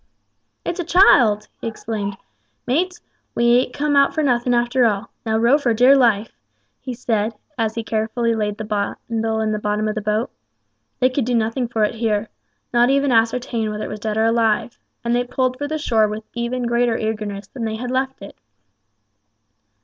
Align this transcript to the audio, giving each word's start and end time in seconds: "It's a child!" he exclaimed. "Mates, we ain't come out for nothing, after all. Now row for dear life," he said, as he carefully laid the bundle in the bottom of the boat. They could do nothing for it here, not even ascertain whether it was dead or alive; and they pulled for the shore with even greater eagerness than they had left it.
"It's 0.65 0.79
a 0.79 0.83
child!" 0.83 1.47
he 1.59 1.67
exclaimed. 1.67 2.17
"Mates, 2.65 3.03
we 3.35 3.59
ain't 3.59 3.73
come 3.75 3.95
out 3.95 4.15
for 4.15 4.23
nothing, 4.23 4.51
after 4.51 4.83
all. 4.83 5.11
Now 5.27 5.37
row 5.37 5.59
for 5.59 5.75
dear 5.75 5.95
life," 5.95 6.31
he 6.79 6.91
said, 6.95 7.35
as 7.55 7.75
he 7.75 7.83
carefully 7.83 8.33
laid 8.33 8.57
the 8.57 8.63
bundle 8.63 9.41
in 9.41 9.51
the 9.51 9.59
bottom 9.59 9.87
of 9.87 9.93
the 9.93 10.01
boat. 10.01 10.31
They 11.01 11.11
could 11.11 11.25
do 11.25 11.35
nothing 11.35 11.67
for 11.67 11.83
it 11.83 11.93
here, 11.93 12.29
not 12.73 12.89
even 12.89 13.11
ascertain 13.11 13.69
whether 13.69 13.83
it 13.85 13.89
was 13.89 13.99
dead 13.99 14.17
or 14.17 14.25
alive; 14.25 14.75
and 15.03 15.15
they 15.15 15.23
pulled 15.23 15.59
for 15.59 15.67
the 15.67 15.77
shore 15.77 16.07
with 16.07 16.23
even 16.33 16.63
greater 16.63 16.97
eagerness 16.97 17.45
than 17.47 17.65
they 17.65 17.75
had 17.75 17.91
left 17.91 18.23
it. 18.23 18.35